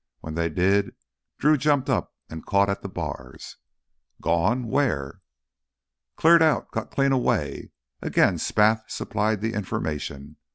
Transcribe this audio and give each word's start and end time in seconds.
When 0.21 0.33
they 0.33 0.49
did, 0.49 0.95
Drew 1.37 1.57
jumped 1.57 1.87
up 1.87 2.15
and 2.27 2.43
caught 2.43 2.71
at 2.71 2.81
the 2.81 2.89
bars. 2.89 3.57
"Gone? 4.19 4.65
Where?" 4.65 5.21
"Cleared 6.15 6.41
out—got 6.41 6.89
clean 6.89 7.11
away." 7.11 7.69
Again 8.01 8.39
Spath 8.39 8.85
supplied 8.87 9.41
the 9.41 9.53
information. 9.53 10.37